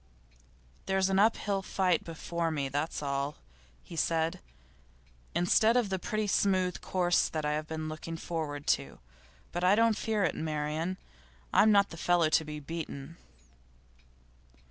[0.87, 3.35] 'There's an uphill fight before me, that's all,'
[3.83, 4.39] he said,
[5.35, 8.97] 'instead of the pretty smooth course I have been looking forward to.
[9.51, 10.97] But I don't fear it, Marian.
[11.53, 13.17] I'm not the fellow to be beaten.